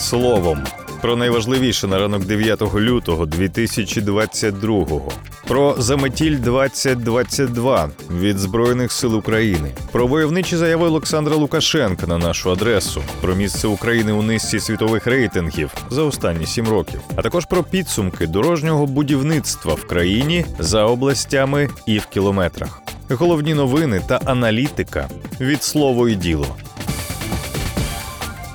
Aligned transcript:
словом. 0.00 0.64
Про 1.00 1.16
найважливіше 1.16 1.86
на 1.86 1.98
ранок 1.98 2.24
9 2.24 2.74
лютого 2.74 3.24
2022-го. 3.24 5.12
Про 5.48 5.74
заметіль 5.78 6.36
2022 6.36 7.90
від 8.10 8.38
Збройних 8.38 8.92
сил 8.92 9.16
України. 9.16 9.70
Про 9.92 10.06
войовничі 10.06 10.56
заяви 10.56 10.86
Олександра 10.86 11.36
Лукашенка 11.36 12.06
на 12.06 12.18
нашу 12.18 12.50
адресу. 12.50 13.02
Про 13.20 13.34
місце 13.34 13.68
України 13.68 14.12
у 14.12 14.22
низці 14.22 14.60
світових 14.60 15.06
рейтингів 15.06 15.74
за 15.90 16.02
останні 16.02 16.46
сім 16.46 16.68
років. 16.68 17.00
А 17.16 17.22
також 17.22 17.46
про 17.46 17.62
підсумки 17.62 18.26
дорожнього 18.26 18.86
будівництва 18.86 19.74
в 19.74 19.86
країні 19.86 20.44
за 20.58 20.84
областями 20.84 21.68
і 21.86 21.98
в 21.98 22.06
кілометрах. 22.06 22.82
Головні 23.08 23.54
новини 23.54 24.02
та 24.06 24.20
аналітика 24.24 25.08
від 25.40 25.62
слово 25.62 26.08
і 26.08 26.14
діло. 26.14 26.56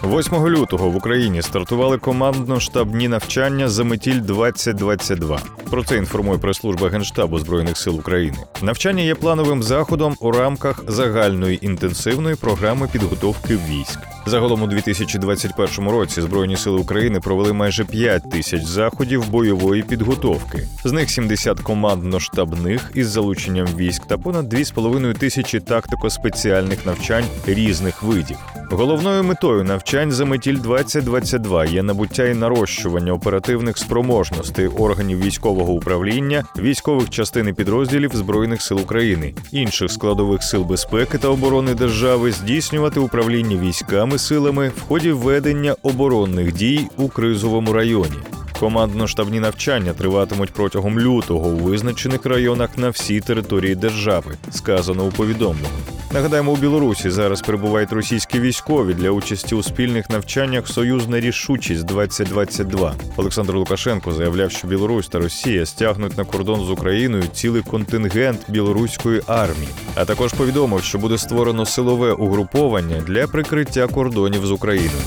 8 0.06 0.48
лютого 0.48 0.90
в 0.90 0.96
Україні 0.96 1.42
стартували 1.42 1.98
командно-штабні 1.98 3.08
навчання 3.08 3.70
за 3.70 3.84
метіль 3.84 4.20
2022 4.22 5.40
Про 5.70 5.84
це 5.84 5.98
інформує 5.98 6.38
прес-служба 6.38 6.90
Генштабу 6.90 7.40
Збройних 7.40 7.78
сил 7.78 7.96
України. 7.96 8.38
Навчання 8.62 9.04
є 9.04 9.16
плановим 9.16 9.64
заходом 9.64 10.16
у 10.20 10.32
рамках 10.32 10.84
загальної 10.88 11.66
інтенсивної 11.66 12.36
програми 12.36 12.90
підготовки 12.92 13.58
військ. 13.70 14.00
Загалом 14.28 14.64
у 14.64 14.68
2021 14.68 15.90
році 15.90 16.22
Збройні 16.22 16.58
сили 16.58 16.80
України 16.80 17.20
провели 17.20 17.54
майже 17.54 17.86
5 17.86 18.32
тисяч 18.32 18.64
заходів 18.64 19.30
бойової 19.30 19.84
підготовки. 19.84 20.68
З 20.84 20.92
них 20.92 21.10
70 21.10 21.60
командно-штабних 21.60 22.82
із 22.94 23.08
залученням 23.08 23.68
військ 23.78 24.06
та 24.08 24.18
понад 24.18 24.54
2,5 24.54 25.18
тисячі 25.18 25.60
тактико-спеціальних 25.60 26.78
навчань 26.86 27.26
різних 27.46 28.04
видів. 28.04 28.38
Головною 28.72 29.24
метою 29.24 29.64
навчань 29.64 30.12
за 30.12 30.26
метіль 30.26 30.58
2022 30.58 31.66
є 31.66 31.84
набуття 31.84 32.26
і 32.26 32.34
нарощування 32.34 33.14
оперативних 33.14 33.78
спроможностей 33.78 34.68
органів 34.68 35.22
військового 35.22 35.74
управління, 35.74 36.44
військових 36.60 37.10
частин 37.10 37.48
і 37.48 37.54
підрозділів 37.54 38.12
збройних 38.16 38.62
сил 38.62 38.80
України, 38.80 39.34
інших 39.52 39.92
складових 39.92 40.44
сил 40.44 40.64
безпеки 40.64 41.18
та 41.18 41.28
оборони 41.28 41.74
держави 41.74 42.32
здійснювати 42.32 43.00
управління 43.00 43.58
військами 43.58 44.15
силами 44.18 44.72
в 44.78 44.82
ході 44.82 45.12
ведення 45.12 45.76
оборонних 45.84 46.54
дій 46.54 46.88
у 46.98 47.08
кризовому 47.08 47.74
районі. 47.74 48.16
Командно-штабні 48.60 49.40
навчання 49.40 49.94
триватимуть 49.94 50.54
протягом 50.54 51.00
лютого 51.00 51.50
у 51.50 51.56
визначених 51.56 52.26
районах 52.26 52.78
на 52.78 52.90
всій 52.90 53.22
території 53.22 53.76
держави, 53.76 54.36
сказано 54.52 55.06
у 55.06 55.10
повідомленні. 55.10 55.95
Нагадаємо, 56.16 56.52
у 56.52 56.56
Білорусі 56.56 57.10
зараз 57.10 57.42
перебувають 57.42 57.92
російські 57.92 58.40
військові 58.40 58.94
для 58.94 59.10
участі 59.10 59.56
у 59.56 59.64
спільних 59.64 60.10
навчаннях 60.10 60.68
Союзна 60.68 61.20
рішучість 61.20 61.86
2022 61.86 62.96
Олександр 63.18 63.56
Лукашенко 63.56 64.12
заявляв, 64.12 64.52
що 64.52 64.68
Білорусь 64.68 65.08
та 65.08 65.20
Росія 65.20 65.66
стягнуть 65.66 66.18
на 66.18 66.26
кордон 66.26 66.66
з 66.66 66.70
Україною 66.70 67.24
цілий 67.34 67.62
контингент 67.62 68.40
білоруської 68.48 69.22
армії. 69.28 69.70
А 69.96 70.06
також 70.06 70.34
повідомив, 70.34 70.84
що 70.84 70.98
буде 70.98 71.18
створено 71.18 71.66
силове 71.66 72.12
угруповання 72.12 73.02
для 73.02 73.28
прикриття 73.28 73.88
кордонів 73.88 74.46
з 74.46 74.52
Україною. 74.52 75.02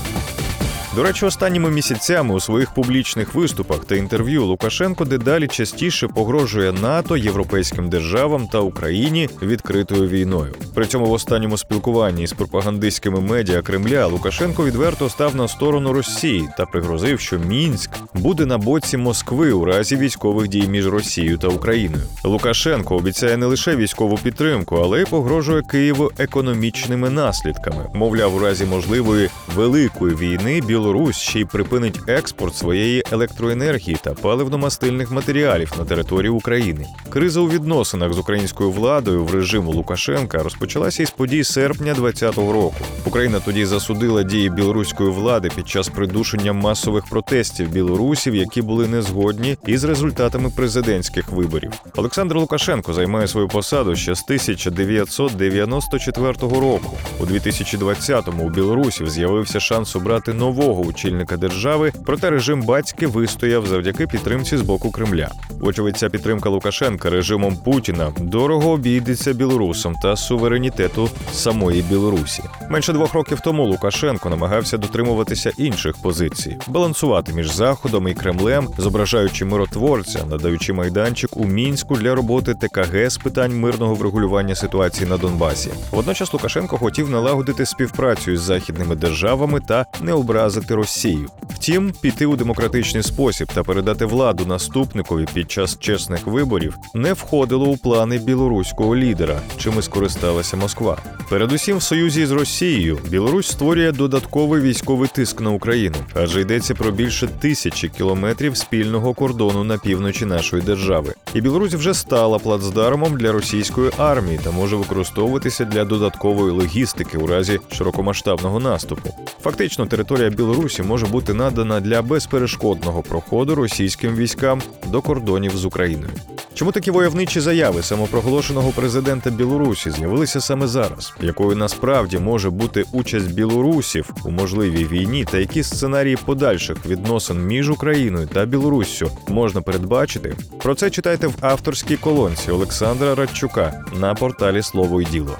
До 0.95 1.03
речі, 1.03 1.25
останніми 1.25 1.69
місяцями 1.69 2.35
у 2.35 2.39
своїх 2.39 2.73
публічних 2.73 3.35
виступах 3.35 3.85
та 3.85 3.95
інтерв'ю 3.95 4.45
Лукашенко 4.45 5.05
дедалі 5.05 5.47
частіше 5.47 6.07
погрожує 6.07 6.71
НАТО, 6.71 7.17
європейським 7.17 7.89
державам 7.89 8.47
та 8.47 8.59
Україні 8.59 9.29
відкритою 9.41 10.09
війною. 10.09 10.53
При 10.73 10.85
цьому 10.85 11.05
в 11.05 11.11
останньому 11.11 11.57
спілкуванні 11.57 12.27
з 12.27 12.33
пропагандистськими 12.33 13.21
медіа 13.21 13.61
Кремля 13.61 14.05
Лукашенко 14.05 14.65
відверто 14.65 15.09
став 15.09 15.35
на 15.35 15.47
сторону 15.47 15.93
Росії 15.93 16.49
та 16.57 16.65
пригрозив, 16.65 17.19
що 17.19 17.39
Мінськ 17.39 17.91
буде 18.13 18.45
на 18.45 18.57
боці 18.57 18.97
Москви 18.97 19.51
у 19.51 19.65
разі 19.65 19.95
військових 19.95 20.47
дій 20.47 20.67
між 20.67 20.87
Росією 20.87 21.37
та 21.37 21.47
Україною. 21.47 22.03
Лукашенко 22.23 22.95
обіцяє 22.95 23.37
не 23.37 23.45
лише 23.45 23.75
військову 23.75 24.17
підтримку, 24.17 24.75
але 24.75 25.01
й 25.01 25.05
погрожує 25.05 25.61
Києву 25.61 26.11
економічними 26.17 27.09
наслідками. 27.09 27.85
Мовляв, 27.93 28.35
у 28.35 28.39
разі 28.39 28.65
можливої 28.65 29.29
великої 29.55 30.15
війни 30.15 30.61
Білорусь 30.79 31.17
ще 31.17 31.39
й 31.39 31.45
припинить 31.45 31.99
експорт 32.07 32.55
своєї 32.55 33.03
електроенергії 33.11 33.97
та 34.03 34.11
паливно-мастильних 34.11 35.13
матеріалів 35.13 35.73
на 35.77 35.85
території 35.85 36.29
України. 36.29 36.85
Криза 37.09 37.39
у 37.39 37.49
відносинах 37.49 38.13
з 38.13 38.17
українською 38.17 38.71
владою 38.71 39.25
в 39.25 39.33
режиму 39.33 39.71
Лукашенка 39.71 40.43
розпочалася 40.43 41.03
із 41.03 41.11
подій 41.11 41.43
серпня 41.43 41.93
2020 41.93 42.37
року. 42.37 42.75
Україна 43.05 43.39
тоді 43.39 43.65
засудила 43.65 44.23
дії 44.23 44.49
білоруської 44.49 45.09
влади 45.09 45.49
під 45.55 45.69
час 45.69 45.89
придушення 45.89 46.53
масових 46.53 47.05
протестів 47.09 47.69
білорусів, 47.69 48.35
які 48.35 48.61
були 48.61 48.87
не 48.87 49.01
згодні 49.01 49.57
із 49.67 49.83
результатами 49.83 50.51
президентських 50.55 51.29
виборів. 51.29 51.71
Олександр 51.95 52.37
Лукашенко 52.37 52.93
займає 52.93 53.27
свою 53.27 53.47
посаду 53.47 53.95
ще 53.95 54.15
з 54.15 54.23
1994 54.23 56.33
року. 56.39 56.97
У 57.19 57.25
2020-му 57.25 58.43
у 58.43 58.49
білорусів 58.49 59.09
з'явився 59.09 59.59
шанс 59.59 59.95
обрати 59.95 60.33
нового 60.33 60.68
очільника 60.77 61.37
держави, 61.37 61.91
проте 62.05 62.29
режим 62.29 62.61
батьки 62.61 63.07
вистояв 63.07 63.67
завдяки 63.67 64.07
підтримці 64.07 64.57
з 64.57 64.61
боку 64.61 64.91
Кремля. 64.91 65.29
Вочевидь, 65.59 65.97
ця 65.97 66.09
підтримка 66.09 66.49
Лукашенка 66.49 67.09
режимом 67.09 67.57
Путіна 67.57 68.11
дорого 68.19 68.71
обійдеться 68.71 69.33
білорусам 69.33 69.95
та 69.95 70.15
суверенітету 70.15 71.09
самої 71.31 71.81
Білорусі. 71.81 72.43
Менше 72.69 72.93
двох 72.93 73.13
років 73.13 73.39
тому 73.39 73.65
Лукашенко 73.65 74.29
намагався 74.29 74.77
дотримуватися 74.77 75.51
інших 75.57 75.95
позицій, 76.01 76.57
балансувати 76.67 77.33
між 77.33 77.51
Заходом 77.51 78.07
і 78.07 78.13
Кремлем, 78.13 78.67
зображаючи 78.77 79.45
миротворця, 79.45 80.25
надаючи 80.29 80.73
майданчик 80.73 81.37
у 81.37 81.45
мінську 81.45 81.95
для 81.95 82.15
роботи 82.15 82.53
ТКГ 82.53 83.09
з 83.09 83.17
питань 83.17 83.59
мирного 83.59 83.95
врегулювання 83.95 84.55
ситуації 84.55 85.09
на 85.09 85.17
Донбасі. 85.17 85.69
Водночас 85.91 86.33
Лукашенко 86.33 86.77
хотів 86.77 87.09
налагодити 87.09 87.65
співпрацю 87.65 88.31
із 88.31 88.41
західними 88.41 88.95
державами 88.95 89.59
та 89.59 89.85
не 90.01 90.13
образити 90.59 90.75
Росію. 90.75 91.29
Втім, 91.49 91.93
піти 92.01 92.25
у 92.25 92.35
демократичний 92.35 93.03
спосіб 93.03 93.47
та 93.53 93.63
передати 93.63 94.05
владу 94.05 94.45
наступникові 94.45 95.25
під 95.33 95.51
час 95.51 95.79
чесних 95.79 96.27
виборів 96.27 96.75
не 96.95 97.13
входило 97.13 97.65
у 97.65 97.77
плани 97.77 98.17
білоруського 98.17 98.95
лідера, 98.95 99.41
чим 99.57 99.73
і 99.79 99.81
скористалася 99.81 100.57
Москва. 100.57 100.97
Передусім, 101.29 101.77
в 101.77 101.83
союзі 101.83 102.25
з 102.25 102.31
Росією 102.31 102.99
Білорусь 103.09 103.47
створює 103.47 103.91
додатковий 103.91 104.61
військовий 104.61 105.09
тиск 105.13 105.41
на 105.41 105.49
Україну, 105.49 105.95
адже 106.13 106.41
йдеться 106.41 106.75
про 106.75 106.91
більше 106.91 107.27
тисячі 107.27 107.89
кілометрів 107.89 108.57
спільного 108.57 109.13
кордону 109.13 109.63
на 109.63 109.77
півночі 109.77 110.25
нашої 110.25 110.61
держави. 110.61 111.13
І 111.33 111.41
Білорусь 111.41 111.73
вже 111.73 111.93
стала 111.93 112.39
плацдармом 112.39 113.17
для 113.17 113.31
російської 113.31 113.91
армії 113.97 114.39
та 114.43 114.51
може 114.51 114.75
використовуватися 114.75 115.65
для 115.65 115.85
додаткової 115.85 116.51
логістики 116.51 117.17
у 117.17 117.27
разі 117.27 117.59
широкомасштабного 117.71 118.59
наступу. 118.59 119.09
Фактично, 119.41 119.85
територія 119.85 120.29
Білорусі 120.29 120.48
може 120.83 121.05
бути 121.05 121.33
надана 121.33 121.79
для 121.79 122.01
безперешкодного 122.01 123.01
проходу 123.01 123.55
російським 123.55 124.15
військам 124.15 124.61
до 124.87 125.01
кордонів 125.01 125.57
з 125.57 125.65
Україною. 125.65 126.11
Чому 126.53 126.71
такі 126.71 126.91
войовничі 126.91 127.39
заяви 127.39 127.81
самопроголошеного 127.83 128.71
президента 128.71 129.29
Білорусі 129.29 129.91
з'явилися 129.91 130.41
саме 130.41 130.67
зараз? 130.67 131.13
Якою 131.21 131.55
насправді 131.55 132.19
може 132.19 132.49
бути 132.49 132.85
участь 132.91 133.33
білорусів 133.33 134.09
у 134.25 134.31
можливій 134.31 134.85
війні, 134.85 135.25
та 135.31 135.37
які 135.37 135.63
сценарії 135.63 136.17
подальших 136.25 136.85
відносин 136.85 137.45
між 137.45 137.69
Україною 137.69 138.27
та 138.27 138.45
Білоруссю 138.45 139.11
можна 139.27 139.61
передбачити? 139.61 140.35
Про 140.63 140.75
це 140.75 140.89
читайте 140.89 141.27
в 141.27 141.33
авторській 141.41 141.97
колонці 141.97 142.51
Олександра 142.51 143.15
Радчука 143.15 143.85
на 143.99 144.13
порталі 144.13 144.63
Слово 144.63 145.01
і 145.01 145.05
діло. 145.05 145.37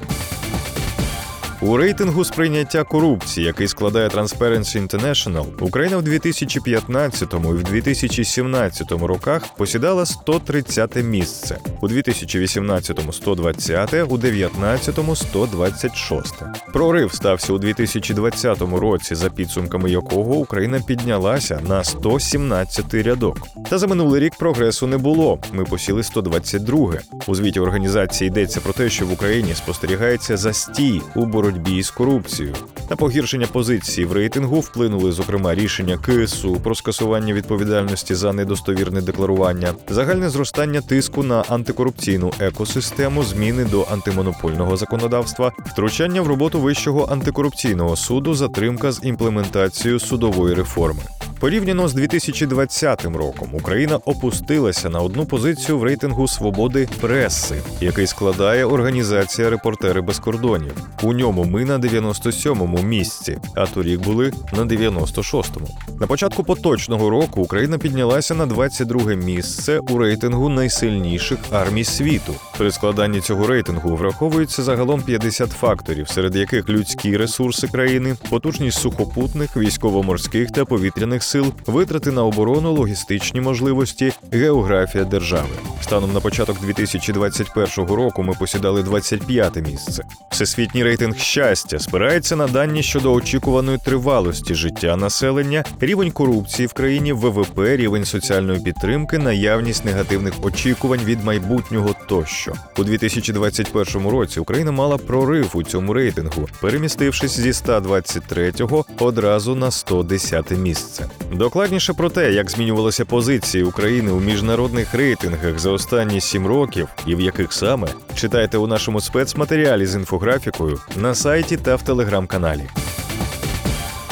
У 1.62 1.78
рейтингу 1.78 2.26
сприйняття 2.26 2.84
корупції, 2.84 3.48
який 3.48 3.68
складає 3.68 4.10
Transparency 4.10 4.88
International, 4.88 5.46
Україна 5.60 5.98
в 5.98 6.02
2015 6.02 7.34
і 7.34 7.38
в 7.38 7.64
2017 7.64 8.92
роках 8.92 9.56
посідала 9.58 10.06
130 10.06 10.96
місце, 10.96 11.58
у 11.82 11.88
2018– 11.88 13.00
120, 13.12 13.94
у 13.94 14.18
2019– 14.18 15.00
126. 15.16 16.34
Прорив 16.74 17.14
стався 17.14 17.54
у 17.54 17.58
2020 17.58 18.62
році, 18.62 19.16
за 19.16 19.30
підсумками 19.30 19.92
якого 19.92 20.36
Україна 20.36 20.80
піднялася 20.88 21.62
на 21.68 21.84
117 21.84 22.94
рядок. 22.94 23.38
Та 23.70 23.78
за 23.78 23.88
минулий 23.88 24.22
рік 24.22 24.34
прогресу 24.40 24.88
не 24.88 24.98
було. 24.98 25.40
Ми 25.54 25.64
посіли 25.64 26.04
122. 26.04 26.94
У 27.28 27.36
звіті 27.36 27.60
організації 27.60 28.28
йдеться 28.28 28.62
про 28.62 28.74
те, 28.74 28.90
що 28.90 29.06
в 29.06 29.14
Україні 29.14 29.54
спостерігається 29.56 30.38
застій 30.38 31.02
у 31.16 31.26
боротьбі 31.26 31.49
з 31.82 31.90
корупцією. 31.92 32.56
На 32.90 32.96
погіршення 32.96 33.48
позиції 33.48 34.06
в 34.06 34.14
рейтингу 34.14 34.60
вплинули, 34.60 35.12
зокрема, 35.12 35.56
рішення 35.56 35.98
КСУ 35.98 36.56
про 36.64 36.76
скасування 36.76 37.34
відповідальності 37.34 38.16
за 38.16 38.34
недостовірне 38.34 39.02
декларування, 39.02 39.74
загальне 39.90 40.30
зростання 40.30 40.82
тиску 40.82 41.24
на 41.24 41.42
антикорупційну 41.42 42.32
екосистему, 42.40 43.24
зміни 43.24 43.66
до 43.66 43.88
антимонопольного 43.92 44.78
законодавства, 44.78 45.52
втручання 45.66 46.22
в 46.22 46.28
роботу 46.28 46.60
Вищого 46.60 47.08
антикорупційного 47.12 47.96
суду, 47.96 48.34
затримка 48.34 48.92
з 48.92 49.00
імплементацією 49.04 50.00
судової 50.00 50.56
реформи. 50.56 51.02
Порівняно 51.40 51.88
з 51.88 51.94
2020 51.94 53.06
роком 53.06 53.50
Україна 53.54 54.00
опустилася 54.06 54.90
на 54.90 55.00
одну 55.00 55.26
позицію 55.26 55.78
в 55.78 55.84
рейтингу 55.84 56.28
свободи 56.28 56.88
преси, 57.02 57.62
який 57.82 58.08
складає 58.08 58.66
організація 58.66 59.50
Репортери 59.50 60.02
без 60.02 60.20
кордонів. 60.20 60.74
У 61.04 61.14
ньому 61.14 61.44
ми 61.44 61.66
на 61.66 61.80
97-му 61.80 62.82
місці, 62.82 63.38
а 63.56 63.66
торік 63.66 64.02
були 64.02 64.34
на 64.54 64.64
96-му. 64.64 65.68
На 66.00 66.08
початку 66.08 66.44
поточного 66.44 67.10
року 67.10 67.42
Україна 67.42 67.78
піднялася 67.78 68.36
на 68.36 68.46
22 68.46 69.14
місце 69.14 69.80
у 69.80 69.98
рейтингу 69.98 70.50
найсильніших 70.50 71.40
армій 71.52 71.84
світу. 71.84 72.34
При 72.58 72.72
складанні 72.72 73.22
цього 73.22 73.48
рейтингу 73.48 73.96
враховується 73.96 74.64
загалом 74.64 75.02
50 75.02 75.50
факторів, 75.52 76.10
серед 76.10 76.36
яких 76.36 76.70
людські 76.70 77.18
ресурси 77.18 77.68
країни, 77.68 78.16
потужність 78.30 78.80
сухопутних, 78.80 79.58
військово-морських 79.58 80.52
та 80.52 80.66
повітряних 80.66 81.24
сил, 81.30 81.54
витрати 81.66 82.12
на 82.12 82.24
оборону, 82.24 82.74
логістичні 82.74 83.42
можливості, 83.42 84.14
географія 84.32 85.04
держави. 85.04 85.50
Станом 85.82 86.14
на 86.14 86.20
початок 86.20 86.62
2021 86.62 87.96
року 87.96 88.24
ми 88.24 88.34
посідали 88.40 88.84
25 88.84 89.56
місце. 89.56 90.04
Всесвітній 90.32 90.84
рейтинг 90.84 91.18
щастя 91.18 91.80
спирається 91.80 92.36
на 92.36 92.48
дані 92.48 92.84
щодо 92.84 93.14
очікуваної 93.14 93.78
тривалості 93.86 94.56
життя 94.56 94.96
населення, 94.96 95.64
рівень 95.80 96.12
корупції 96.12 96.68
в 96.68 96.74
країні, 96.74 97.14
ВВП, 97.14 97.60
рівень 97.60 98.06
соціальної 98.06 98.60
підтримки, 98.60 99.18
наявність 99.18 99.86
негативних 99.86 100.34
очікувань 100.42 101.04
від 101.06 101.24
майбутнього 101.24 101.96
тощо. 102.08 102.54
У 102.78 102.84
2021 102.84 104.08
році 104.08 104.40
Україна 104.40 104.72
мала 104.72 104.98
прорив 104.98 105.52
у 105.54 105.64
цьому 105.64 105.94
рейтингу, 105.94 106.48
перемістившись 106.62 107.40
зі 107.40 107.52
123-го 107.52 108.86
одразу 109.00 109.56
на 109.56 109.72
110 109.72 110.52
місце. 110.52 111.10
Докладніше 111.32 111.94
про 111.94 112.10
те, 112.10 112.32
як 112.32 112.50
змінювалися 112.50 113.06
позиції 113.06 113.64
України 113.64 114.12
у 114.12 114.20
міжнародних 114.20 114.94
рейтингах 114.94 115.60
за 115.60 115.72
останні 115.72 116.22
сім 116.22 116.48
років 116.48 116.88
і 117.06 117.16
в 117.16 117.22
яких 117.22 117.54
саме 117.54 117.88
читайте 118.16 118.58
у 118.58 118.68
нашому 118.68 119.02
спецматеріалі 119.02 119.86
з 119.86 119.96
інфографікою 119.96 120.80
на 120.96 121.16
сайті 121.16 121.58
та 121.58 121.76
в 121.76 121.82
телеграм-каналі. 121.82 122.64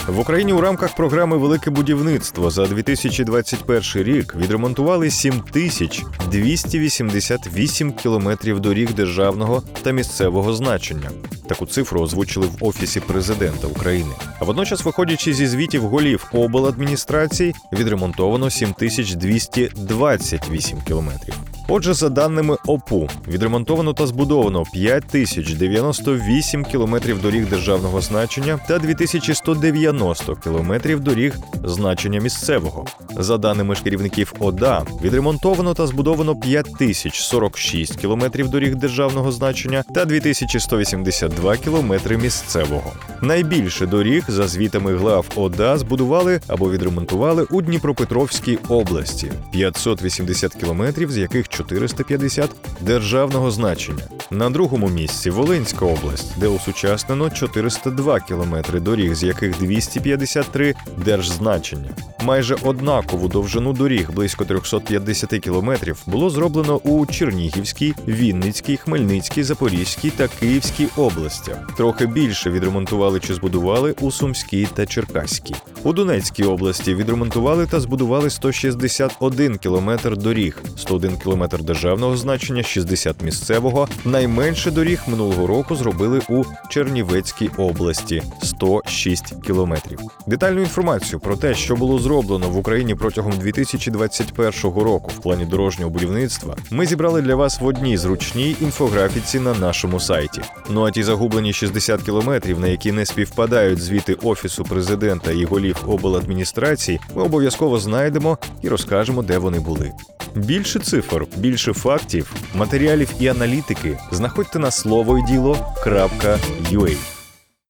В 0.08 0.20
Україні 0.20 0.54
у 0.54 0.62
рамках 0.62 0.96
програми 0.96 1.38
Велике 1.38 1.70
будівництво 1.70 2.50
за 2.50 2.66
2021 2.66 4.04
рік 4.04 4.36
відремонтували 4.36 5.10
7288 5.10 7.94
кілометрів 7.94 8.60
доріг 8.60 8.94
державного 8.94 9.64
та 9.82 9.92
місцевого 9.92 10.54
значення. 10.54 11.10
Таку 11.48 11.66
цифру 11.66 12.02
озвучили 12.02 12.48
в 12.48 12.66
офісі 12.66 13.00
президента 13.00 13.68
України. 13.68 14.12
А 14.40 14.46
водночас, 14.46 14.86
виходячи 14.86 15.34
зі 15.34 15.48
звітів 15.48 15.84
голів 15.84 16.30
обладміністрації, 16.34 17.56
відремонтовано 17.74 18.50
7228 18.50 20.82
кілометрів. 20.82 21.36
Отже, 21.70 21.94
за 21.94 22.10
даними 22.10 22.58
ОПУ, 22.68 23.10
відремонтовано 23.28 23.94
та 23.94 24.08
збудовано 24.08 24.64
5098 24.74 26.64
кілометрів 26.64 27.22
доріг 27.22 27.50
державного 27.50 28.02
значення 28.02 28.60
та 28.68 28.80
2190 28.80 30.36
кілометрів 30.36 31.00
доріг 31.00 31.36
значення 31.64 32.20
місцевого. 32.20 32.86
За 33.18 33.38
даними 33.38 33.76
ж 33.76 33.84
керівників 33.84 34.34
ОДА, 34.40 34.86
відремонтовано 35.04 35.74
та 35.74 35.88
збудовано 35.88 36.36
5046 36.36 37.96
кілометрів 37.96 38.50
доріг 38.50 38.76
державного 38.76 39.32
значення 39.32 39.84
та 39.96 40.06
2182 40.06 41.58
кілометри 41.58 42.18
місцевого. 42.18 42.92
Найбільше 43.22 43.86
доріг 43.86 44.24
за 44.28 44.48
звітами 44.48 44.98
глав 44.98 45.26
ОДА 45.36 45.78
збудували 45.78 46.42
або 46.48 46.72
відремонтували 46.72 47.44
у 47.44 47.62
Дніпропетровській 47.62 48.60
області 48.70 49.32
580 49.52 50.54
кілометрів, 50.56 51.12
з 51.12 51.18
яких 51.18 51.48
450 51.58 52.50
державного 52.82 53.52
значення. 53.52 54.04
На 54.32 54.50
другому 54.50 54.88
місці 54.88 55.30
Волинська 55.30 55.86
область, 55.86 56.40
де 56.40 56.48
усучаснено 56.48 57.30
402 57.30 58.20
кілометри 58.20 58.80
доріг, 58.80 59.16
з 59.16 59.24
яких 59.24 59.60
253 59.60 60.76
держзначення. 61.06 61.90
Майже 62.24 62.56
однакову 62.64 63.28
довжину 63.28 63.74
доріг 63.74 64.12
близько 64.12 64.46
350 64.46 65.30
кілометрів 65.30 66.04
було 66.06 66.30
зроблено 66.30 66.76
у 66.76 67.06
Чернігівській, 67.06 67.94
Вінницькій, 68.08 68.78
Хмельницькій, 68.78 69.44
Запорізькій 69.44 70.10
та 70.10 70.28
Київській 70.28 70.88
областях. 70.98 71.76
Трохи 71.78 72.06
більше 72.08 72.50
відремонтували 72.50 73.20
чи 73.20 73.34
збудували 73.34 73.96
у 74.02 74.12
Сумській 74.12 74.68
та 74.74 74.86
Черкаській. 74.86 75.56
У 75.84 75.94
Донецькій 75.94 76.44
області 76.44 76.96
відремонтували 76.96 77.66
та 77.66 77.80
збудували 77.80 78.30
161 78.30 79.58
кілометр 79.58 80.18
доріг, 80.18 80.64
101 80.76 81.18
кілометр 81.48 81.64
державного 81.64 82.18
значення, 82.18 82.64
60 82.64 83.22
місцевого. 83.24 83.88
Найменше 84.06 84.72
доріг 84.72 85.02
минулого 85.08 85.48
року 85.48 85.76
зробили 85.76 86.22
у 86.30 86.44
Чернівецькій 86.70 87.50
області 87.58 88.24
106 88.44 89.46
кілометрів. 89.46 90.00
Детальну 90.28 90.62
інформацію 90.62 91.20
про 91.20 91.36
те, 91.36 91.56
що 91.56 91.76
було 91.76 92.00
зроблено 92.00 92.50
в 92.50 92.58
Україні 92.58 92.96
протягом 92.96 93.34
2021 93.38 94.54
року 94.64 95.12
в 95.18 95.22
плані 95.22 95.46
дорожнього 95.46 95.92
будівництва, 95.92 96.56
ми 96.72 96.86
зібрали 96.86 97.22
для 97.22 97.36
вас 97.36 97.62
в 97.62 97.66
одній 97.66 97.98
зручній 97.98 98.56
інфографіці 98.62 99.40
на 99.40 99.54
нашому 99.54 100.00
сайті. 100.00 100.42
Ну 100.70 100.86
а 100.86 100.92
ті 100.92 101.04
загублені 101.04 101.54
60 101.54 102.02
кілометрів, 102.02 102.60
на 102.60 102.68
які 102.68 102.92
не 102.92 103.06
співпадають 103.06 103.82
звіти 103.82 104.14
офісу 104.14 104.64
президента 104.64 105.32
і 105.32 105.46
голів 105.46 105.78
обладміністрації, 105.88 107.00
ми 107.16 107.24
обов'язково 107.24 107.80
знайдемо 107.80 108.38
і 108.62 108.70
розкажемо, 108.70 109.24
де 109.24 109.38
вони 109.38 109.60
були. 109.60 109.92
Більше 110.38 110.80
цифр, 110.80 111.26
більше 111.38 111.74
фактів, 111.74 112.34
матеріалів 112.56 113.10
і 113.20 113.28
аналітики 113.28 113.98
знаходьте 114.12 114.60
на 114.60 114.72
слово 114.72 115.20
діло.ua. 115.28 117.17